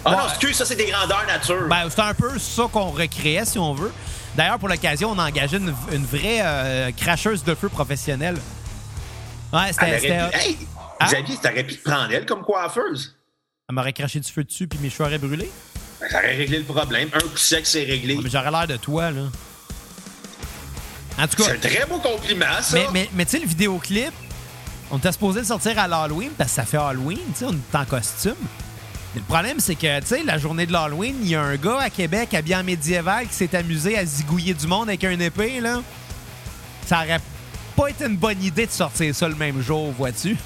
[0.05, 0.17] Ah Ouais.
[0.17, 1.67] non, excuse, ça c'est des grandeurs nature.
[1.69, 3.93] Ben, c'est un peu ça qu'on recréait, si on veut.
[4.37, 8.37] D'ailleurs, pour l'occasion, on a engagé une, une vraie euh, cracheuse de feu professionnelle.
[9.53, 9.99] Ouais, c'était.
[9.99, 10.07] pu...
[10.37, 10.59] Hey,
[11.01, 11.07] Hein?
[11.07, 13.17] Xavier, t'aurais pu te prendre elle comme coiffeuse.
[13.69, 15.51] Elle m'aurait craché du feu dessus, puis mes cheveux auraient brûlé.
[16.01, 17.09] Ben, ça aurait réglé le problème.
[17.13, 18.15] Un coup sec, c'est réglé.
[18.17, 19.23] Ouais, mais j'aurais l'air de toi, là.
[21.19, 21.45] En tout cas.
[21.45, 22.77] C'est un très beau compliment, ça.
[22.77, 24.13] Mais, mais, mais tu sais, le vidéoclip,
[24.91, 27.53] on était supposé le sortir à l'Halloween parce que ça fait Halloween, tu sais, on
[27.53, 28.35] est en costume.
[29.15, 31.79] Le problème, c'est que, tu sais, la journée de l'Halloween, il y a un gars
[31.81, 35.61] à Québec habillé en médiéval qui s'est amusé à zigouiller du monde avec un épée,
[35.61, 35.81] là.
[36.87, 37.21] Ça aurait
[37.77, 40.37] pas été une bonne idée de sortir ça le même jour, vois-tu?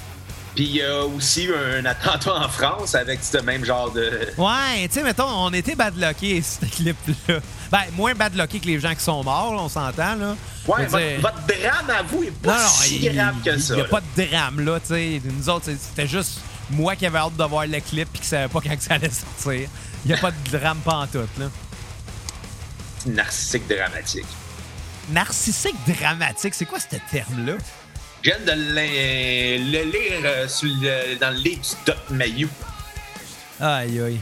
[0.54, 4.10] Puis il y a aussi eu un attentat en France avec ce même genre de.
[4.36, 7.38] Ouais, tu sais, mettons, on était badlockés, ce clip-là.
[7.70, 10.36] Ben, moins badlockés que les gens qui sont morts, là, on s'entend, là.
[10.66, 13.62] Ouais, dire- votre, votre drame à vous est pas non, si il grave que il
[13.62, 13.74] ça.
[13.74, 13.88] n'y a là.
[13.88, 15.22] pas de drame, là, tu sais.
[15.24, 18.48] Nous autres, c'était juste moi qui avais hâte de voir le clip puis qui savait
[18.48, 19.68] pas quand ça allait sortir.
[20.04, 21.46] Il n'y a pas de drame pantoute, là.
[23.06, 24.26] Narcissique dramatique.
[25.10, 27.54] Narcissique dramatique, c'est quoi ce terme-là?
[28.22, 32.48] Je viens de le, lire euh, sur le- dans le livre du Doc Mayou.
[33.60, 34.20] Aïe, aïe.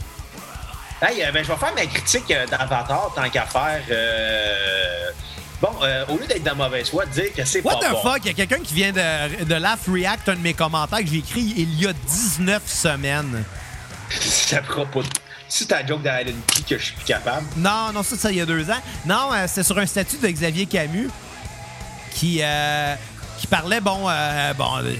[1.01, 3.81] Hey, euh, ben, je vais faire ma critique euh, d'Avatar tant qu'à faire.
[3.91, 5.11] euh,
[5.61, 8.01] Bon, euh, au lieu d'être dans mauvaise foi, dire que c'est pas What the bon.
[8.03, 8.19] fuck?
[8.25, 11.07] Il y a quelqu'un qui vient de, de Laugh React, un de mes commentaires que
[11.07, 13.43] j'ai écrit il y a 19 semaines.
[14.19, 15.01] Ça fera pas.
[15.01, 15.07] de-
[15.49, 17.45] C'est ta joke d'Alan Key que je suis plus capable.
[17.57, 18.81] Non, non, ça, ça, il y a deux ans.
[19.05, 21.09] Non, euh, c'était sur un statut de Xavier Camus
[22.11, 22.95] qui, euh,
[23.39, 24.93] qui parlait, bon, euh, bon, euh,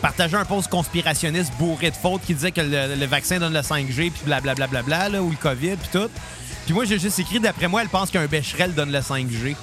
[0.00, 3.60] partageait un post conspirationniste bourré de fautes qui disait que le, le vaccin donne le
[3.60, 6.08] 5G, puis blablabla, bla, bla, bla, là, ou le COVID, puis tout.
[6.64, 9.54] Puis moi, j'ai juste écrit, d'après moi, elle pense qu'un Becherel donne le 5G.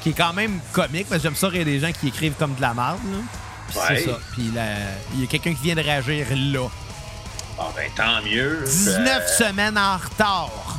[0.00, 1.92] Ce qui est quand même comique, parce que j'aime ça, il y a des gens
[1.92, 3.18] qui écrivent comme de la merde, là.
[3.68, 3.84] Puis Ouais.
[4.00, 4.18] c'est ça.
[4.32, 4.62] Puis là,
[5.14, 6.68] il y a quelqu'un qui vient de réagir là.
[7.58, 8.64] Ah ben tant mieux.
[8.64, 10.78] 19 Euh, semaines en retard.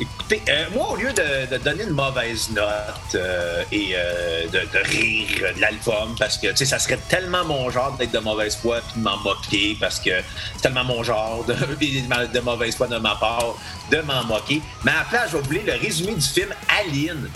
[0.00, 4.58] Écoutez, euh, moi, au lieu de, de donner une mauvaise note euh, et euh, de,
[4.58, 8.18] de rire de l'album, parce que tu sais, ça serait tellement mon genre d'être de
[8.18, 10.10] mauvaise foi puis de m'en moquer, parce que
[10.56, 11.54] c'est tellement mon genre de,
[12.26, 13.54] de mauvaise foi de ma part
[13.92, 14.60] de m'en moquer.
[14.84, 16.48] Mais vais vous lire le résumé du film
[16.80, 17.30] Aline,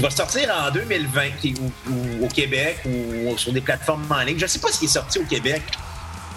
[0.00, 4.20] qui va sortir en 2020 qui- ou, ou au Québec ou sur des plateformes en
[4.22, 4.38] ligne.
[4.38, 5.62] Je sais pas s'il est sorti au Québec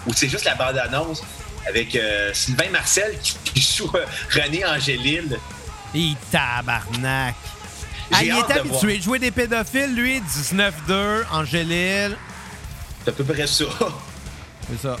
[0.06, 1.22] ou c'est juste la bande-annonce
[1.66, 5.38] avec euh, Sylvain Marcel qui, qui joue euh, René Angélil.
[5.94, 7.34] Et tabarnak.
[8.12, 10.20] Ah, il est habitué de jouer des pédophiles, lui.
[10.20, 12.18] 19-2, Angélil.
[13.02, 13.64] C'est à peu près ça.
[14.68, 14.96] C'est ça.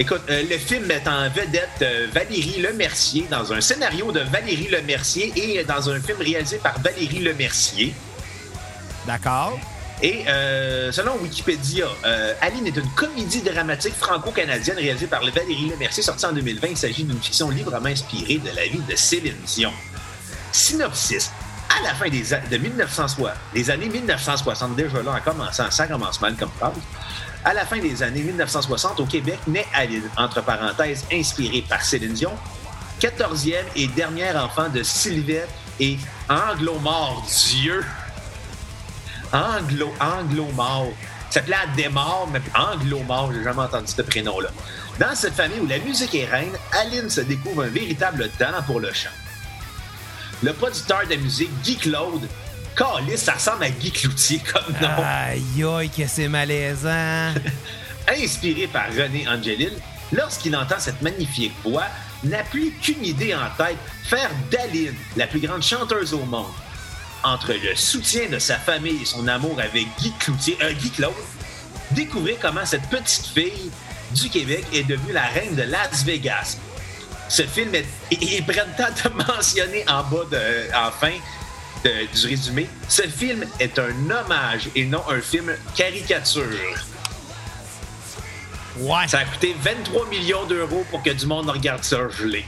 [0.00, 4.68] Écoute, euh, le film met en vedette euh, Valérie Lemercier dans un scénario de Valérie
[4.68, 7.92] Lemercier et dans un film réalisé par Valérie Lemercier.
[9.06, 9.58] D'accord.
[10.02, 16.02] Et euh, selon Wikipédia, euh, Aline est une comédie dramatique franco-canadienne réalisée par Valérie Lemercier,
[16.02, 16.68] sortie en 2020.
[16.70, 19.72] Il s'agit d'une fiction librement inspirée de la vie de Céline Dion.
[20.50, 21.30] Synopsis.
[21.78, 25.86] À la fin des, a- de 1960, des années 1960, déjà là, en commençant, ça
[25.86, 26.72] commence mal comme phrase.
[27.42, 32.12] À la fin des années 1960, au Québec, naît Aline, entre parenthèses, inspirée par Céline
[32.12, 32.32] Dion,
[33.00, 35.48] 14e et dernier enfant de Sylvette
[35.78, 35.96] et
[36.28, 37.26] Anglo-Mort.
[39.32, 40.92] Anglo, Anglo-Mort.
[41.30, 41.56] Ça s'appelait
[42.30, 44.50] mais Anglo-Mort, j'ai jamais entendu ce prénom-là.
[44.98, 48.80] Dans cette famille où la musique est reine, Aline se découvre un véritable talent pour
[48.80, 49.08] le chant.
[50.42, 52.28] Le producteur de musique, Guy Claude,
[52.80, 55.04] Calice, ça ressemble à Guy Cloutier comme nom.
[55.04, 57.34] Aïe, aïe, que c'est malaisant.
[58.08, 59.72] inspiré par René Angelil,
[60.12, 61.86] lorsqu'il entend cette magnifique voix,
[62.24, 66.52] n'a plus qu'une idée en tête, faire d'Aline la plus grande chanteuse au monde.
[67.22, 71.12] Entre le soutien de sa famille et son amour avec Guy Cloutier, euh, Guy Claude,
[71.90, 73.70] découvrez comment cette petite fille
[74.14, 76.56] du Québec est devenue la reine de Las Vegas.
[77.28, 81.12] Ce film est, ils prennent le temps de mentionner en bas de, en fin
[81.84, 86.44] de- du résumé, ce film est un hommage et non un film caricature.
[88.78, 89.08] Ouais.
[89.08, 92.44] Ça a coûté 23 millions d'euros pour que du monde regarde ça gelé.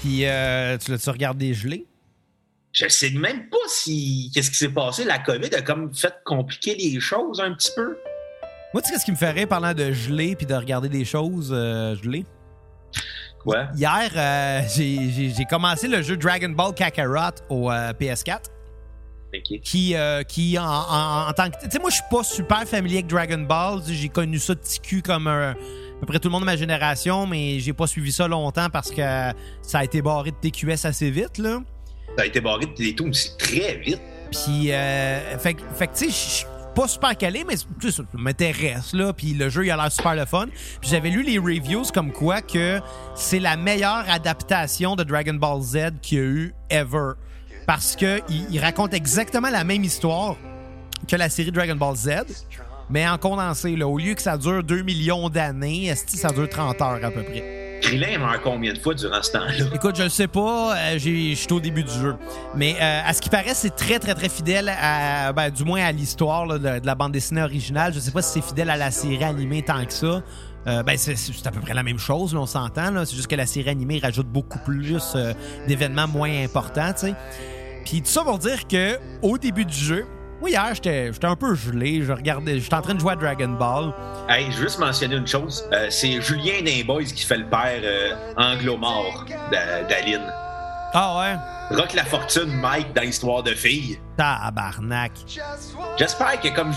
[0.00, 1.86] Puis, euh, tu l'as-tu regardé gelé?
[2.72, 5.04] Je sais même pas si qu'est-ce qui s'est passé.
[5.04, 7.96] La COVID a comme fait compliquer les choses un petit peu.
[8.72, 11.50] Moi, tu sais ce qui me ferait parlant de gelé puis de regarder des choses
[11.52, 12.24] euh, gelées?
[13.44, 13.66] Quoi?
[13.74, 18.42] Hier, euh, j'ai- commencé le jeu Dragon Ball Kakarot au euh, PS4.
[19.34, 19.60] Ok.
[19.62, 21.56] qui, euh, qui en, en- en tant que.
[21.64, 23.80] Tu sais, moi, je suis pas super familier avec Dragon Ball.
[23.88, 25.54] J'ai connu ça de cul comme un- à
[26.00, 28.90] peu près tout le monde de ma génération, mais j'ai pas suivi ça longtemps parce
[28.90, 29.00] que
[29.62, 31.60] ça a été barré de TQS assez vite, là.
[32.16, 34.02] Ça a été barré de Télétoon aussi très vite.
[34.30, 38.02] Puis, euh, fait, que- fait que, tu sais, je suis pas super calé, mais ça
[38.14, 39.12] m'intéresse, là.
[39.12, 40.46] Puis le jeu, il a l'air super le fun.
[40.80, 42.80] Puis j'avais lu les reviews comme quoi que
[43.14, 47.12] c'est la meilleure adaptation de Dragon Ball Z qu'il y a eu ever.
[47.66, 50.36] Parce que il, raconte exactement la même histoire
[51.08, 52.10] que la série Dragon Ball Z,
[52.90, 53.86] mais en condensé, là.
[53.86, 57.10] Au lieu que ça dure 2 millions d'années, est-ce que ça dure 30 heures à
[57.10, 57.61] peu près?
[57.82, 59.64] Krillin meurt combien de fois durant ce temps-là?
[59.74, 62.14] Écoute, je le sais pas, euh, je suis au début du jeu.
[62.54, 65.82] Mais euh, à ce qui paraît, c'est très, très, très fidèle à, ben, du moins
[65.82, 67.92] à l'histoire de, la bande dessinée originale.
[67.92, 70.22] Je sais pas si c'est fidèle à la série animée tant que ça.
[70.66, 71.16] Euh, ben, c'est
[71.46, 73.04] à peu près la même chose, là, on s'entend.
[73.04, 75.32] C'est juste que la série animée rajoute beaucoup plus euh,
[75.66, 77.14] d'événements moins importants, sais.
[77.84, 80.06] Puis tout ça pour dire que au début du jeu,
[80.42, 82.02] moi hier, j'étais j'étais un peu gelé.
[82.02, 83.92] Je regardais, j'étais en train de jouer à Dragon Ball.
[84.28, 85.64] Hey, je veux juste mentionner une chose.
[85.72, 90.22] Euh, c'est Julien Boys qui fait le père euh, anglo-mort d'A- d'Aline.
[90.94, 91.18] Ah
[91.70, 91.76] ouais?
[91.76, 93.98] Rock la fortune, Mike, dans l'histoire de filles.
[94.16, 95.12] Tabarnak.
[95.96, 96.72] J'espère que comme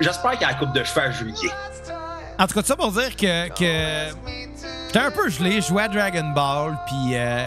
[0.00, 1.52] j'espère qu'il y a la coupe de cheveux à Julien.
[2.38, 4.14] En tout cas, ça pour dire que, que
[4.86, 7.42] j'étais un peu gelé, je jouais à Dragon Ball, puis euh,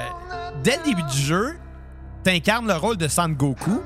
[0.63, 1.55] dès le début du jeu,
[2.23, 3.81] t'incarnes le rôle de Sangoku.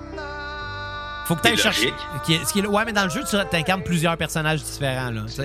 [1.25, 1.93] Faut que t'ailles C'est chercher.
[2.25, 5.21] qui est- qui est- ouais, mais dans le jeu, tu t'incarnes plusieurs personnages différents, là,
[5.33, 5.41] tu.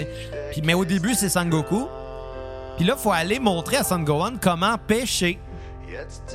[0.52, 1.88] Puis, mais au début, c'est Sangoku.
[2.76, 5.38] Puis là, faut aller montrer à Sangohan comment pêcher.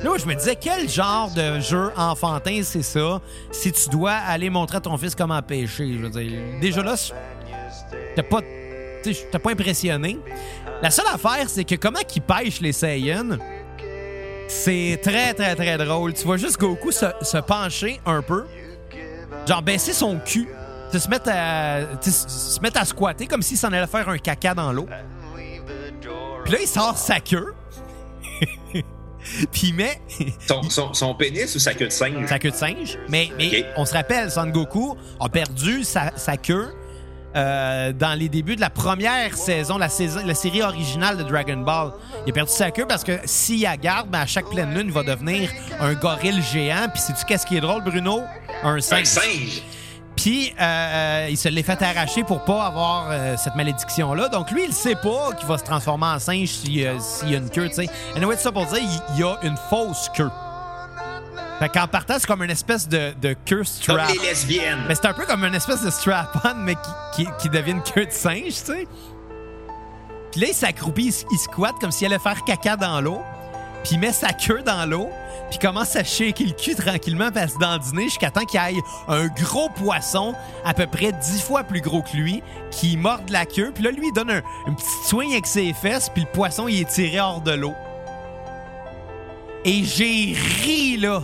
[0.04, 4.50] Là, je me disais, quel genre de jeu enfantin c'est ça si tu dois aller
[4.50, 5.94] montrer à ton fils comment pêcher?
[5.94, 6.94] Je veux dire, déjà là,
[8.14, 8.40] t'es pas,
[9.02, 10.18] tu t'es pas impressionné.
[10.82, 13.38] La seule affaire, c'est que comment qu'ils pêchent les Saiyans,
[14.48, 16.12] c'est très, très, très drôle.
[16.14, 18.44] Tu vois juste Goku se, se pencher un peu,
[19.46, 20.48] genre baisser son cul,
[20.92, 24.72] se mettre à, se mettre à squatter comme s'il s'en allait faire un caca dans
[24.72, 24.88] l'eau.
[26.44, 27.54] Puis là, il sort sa queue.
[29.52, 30.00] Puis il met.
[30.92, 32.26] son, pénis ou sa queue de singe?
[32.28, 32.98] Sa queue de singe.
[33.08, 36.72] Mais, mais on se rappelle, Son Goku a perdu sa, queue
[37.36, 41.58] euh, dans les débuts de la première saison, la, saison, la série originale de Dragon
[41.58, 41.92] Ball.
[42.26, 44.86] Il a perdu sa queue parce que s'il la garde, ben, à chaque pleine lune,
[44.86, 46.88] il va devenir un gorille géant.
[46.92, 48.22] Puis sais-tu qu'est-ce qui est drôle, Bruno?
[48.62, 49.00] Un singe.
[49.00, 49.62] Un singe.
[50.16, 54.28] Puis euh, euh, il se l'est fait arracher pour pas avoir euh, cette malédiction-là.
[54.28, 56.94] Donc lui, il sait pas qu'il va se transformer en singe s'il y a
[57.36, 57.88] une queue, tu sais.
[58.16, 58.82] Anyway, ça pour dire,
[59.14, 60.30] il y a une fausse queue.
[61.58, 64.08] Fait qu'en partant, c'est comme une espèce de, de queue strap.
[64.08, 64.84] Comme les lesbiennes.
[64.88, 66.74] Mais c'est un peu comme une espèce de strap-on, mais
[67.14, 68.88] qui, qui, devient une queue de singe, tu sais.
[70.32, 73.22] Puis là, il s'accroupit, il, squatte comme s'il allait faire caca dans l'eau.
[73.82, 75.08] Puis il met sa queue dans l'eau
[75.48, 79.28] puis commence à shaker le cul tranquillement parce se dandiner jusqu'à temps qu'il aille un
[79.28, 82.42] gros poisson à peu près dix fois plus gros que lui
[82.72, 85.72] qui morde la queue puis là lui il donne un, une petite swing avec ses
[85.72, 87.74] fesses puis le poisson il est tiré hors de l'eau
[89.64, 91.22] et j'ai ri là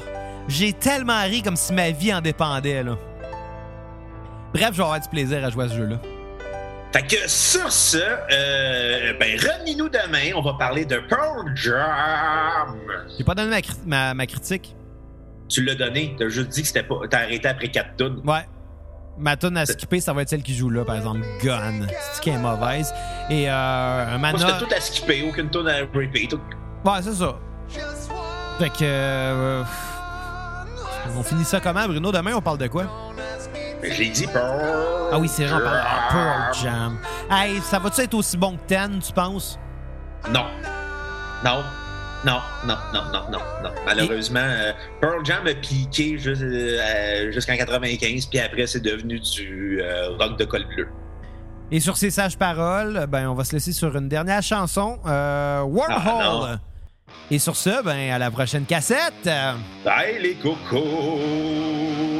[0.48, 2.96] j'ai tellement ri comme si ma vie en dépendait là
[4.52, 5.96] bref je vais avoir du plaisir à jouer à ce jeu là
[6.92, 10.32] fait que sur ce, euh, ben, revenez-nous demain.
[10.36, 12.76] On va parler de Pearl Jam.
[13.16, 14.76] J'ai pas donné ma, critique.
[15.48, 16.14] Tu l'as donné.
[16.18, 16.96] T'as juste dit que c'était pas.
[17.08, 18.20] T'as arrêté après 4 tonnes.
[18.26, 18.46] Ouais.
[19.18, 21.86] Ma tonne à skipper, ça va être celle qui joue là, par exemple, Gun.
[22.12, 22.92] C'est qui est mauvaise?
[23.30, 24.38] Et euh, un mana.
[24.38, 26.34] Moi, c'était tout à skipper, aucune tonne à repeat.
[26.34, 27.38] Ouais, c'est ça.
[28.58, 28.76] Fait que.
[28.82, 29.62] Euh,
[31.16, 32.12] on finit ça comment, Bruno?
[32.12, 32.84] Demain, on parle de quoi?
[33.82, 35.10] J'ai dit Pearl.
[35.12, 36.98] Ah oui, c'est vrai, on parle de Pearl Jam.
[37.30, 39.58] Hey, ça va-tu être aussi bon que Ten, tu penses?
[40.32, 40.46] Non.
[41.44, 41.62] Non.
[42.24, 43.70] Non, non, non, non, non, non.
[43.84, 50.10] Malheureusement, euh, Pearl Jam a piqué euh, jusqu'en 95, puis après, c'est devenu du euh,
[50.10, 50.86] rock de col bleu.
[51.72, 55.88] Et sur ces sages paroles, ben, on va se laisser sur une dernière chanson, Warhol.
[55.90, 56.58] Ah,
[57.30, 59.28] Et sur ce, ben, à la prochaine cassette.
[59.84, 62.11] Bye les cocos!